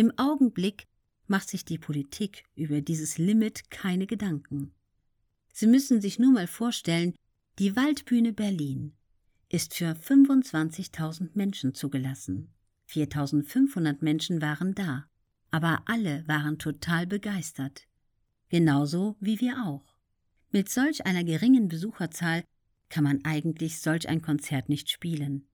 [0.00, 0.86] Im Augenblick
[1.26, 4.72] macht sich die Politik über dieses Limit keine Gedanken.
[5.52, 7.14] Sie müssen sich nur mal vorstellen,
[7.58, 8.94] die Waldbühne Berlin
[9.50, 12.48] ist für 25.000 Menschen zugelassen.
[12.88, 15.04] 4.500 Menschen waren da,
[15.50, 17.86] aber alle waren total begeistert.
[18.48, 19.98] Genauso wie wir auch.
[20.50, 22.42] Mit solch einer geringen Besucherzahl
[22.88, 25.46] kann man eigentlich solch ein Konzert nicht spielen.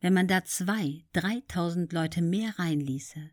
[0.00, 3.30] Wenn man da zwei, dreitausend Leute mehr reinließe,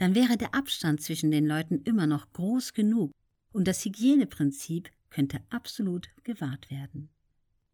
[0.00, 3.12] dann wäre der Abstand zwischen den Leuten immer noch groß genug
[3.52, 7.10] und das Hygieneprinzip könnte absolut gewahrt werden.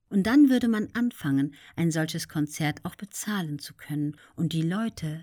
[0.08, 5.22] Und dann würde man anfangen, ein solches Konzert auch bezahlen zu können und die Leute,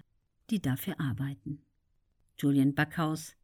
[0.49, 1.61] die dafür arbeiten.
[2.37, 3.35] Julian Backhaus,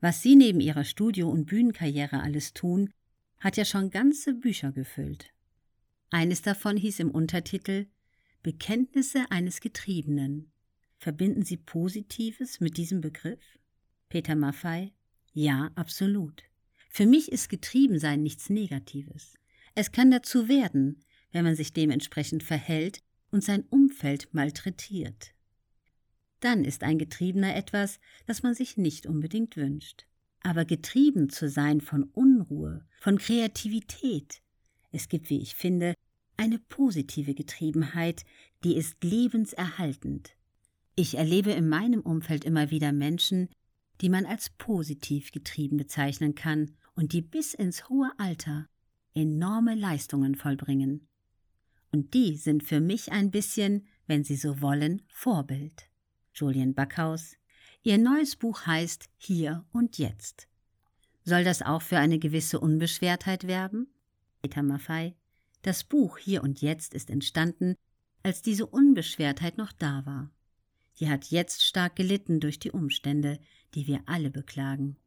[0.00, 2.92] was Sie neben Ihrer Studio- und Bühnenkarriere alles tun,
[3.40, 5.32] hat ja schon ganze Bücher gefüllt.
[6.10, 7.88] Eines davon hieß im Untertitel
[8.44, 10.52] Bekenntnisse eines Getriebenen.
[11.00, 13.58] Verbinden Sie Positives mit diesem Begriff?
[14.10, 14.92] Peter Maffei
[15.32, 16.42] Ja, absolut.
[16.90, 19.38] Für mich ist Getriebensein nichts Negatives.
[19.74, 21.02] Es kann dazu werden,
[21.32, 25.32] wenn man sich dementsprechend verhält und sein Umfeld malträtiert.
[26.40, 30.04] Dann ist ein Getriebener etwas, das man sich nicht unbedingt wünscht.
[30.42, 34.42] Aber getrieben zu sein von Unruhe, von Kreativität,
[34.92, 35.94] es gibt, wie ich finde,
[36.36, 38.26] eine positive Getriebenheit,
[38.64, 40.34] die ist lebenserhaltend.
[41.00, 43.48] Ich erlebe in meinem Umfeld immer wieder Menschen,
[44.02, 48.66] die man als positiv getrieben bezeichnen kann und die bis ins hohe Alter
[49.14, 51.08] enorme Leistungen vollbringen.
[51.90, 55.88] Und die sind für mich ein bisschen, wenn Sie so wollen, Vorbild.
[56.34, 57.34] Julian Backhaus.
[57.82, 60.48] Ihr neues Buch heißt Hier und Jetzt.
[61.24, 63.86] Soll das auch für eine gewisse Unbeschwertheit werben?
[64.42, 65.16] Peter Maffei.
[65.62, 67.74] Das Buch Hier und Jetzt ist entstanden,
[68.22, 70.30] als diese Unbeschwertheit noch da war.
[71.00, 73.38] Sie hat jetzt stark gelitten durch die Umstände,
[73.74, 74.98] die wir alle beklagen.